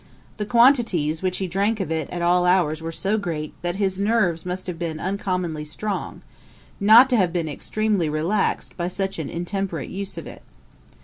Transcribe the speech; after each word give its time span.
The 0.37 0.47
quantities 0.47 1.21
which 1.21 1.37
he 1.37 1.45
drank 1.45 1.79
of 1.79 1.91
it 1.91 2.09
at 2.09 2.23
all 2.23 2.43
hours 2.47 2.81
were 2.81 2.91
so 2.91 3.19
great, 3.19 3.53
that 3.61 3.75
his 3.75 3.99
nerves 3.99 4.47
must 4.47 4.65
have 4.65 4.79
been 4.79 4.99
uncommonly 4.99 5.63
strong, 5.63 6.23
not 6.79 7.07
to 7.11 7.17
have 7.17 7.31
been 7.31 7.47
extremely 7.47 8.09
relaxed 8.09 8.75
by 8.75 8.87
such 8.87 9.19
an 9.19 9.29
intemperate 9.29 9.91
use 9.91 10.17
of 10.17 10.25
it. 10.25 10.41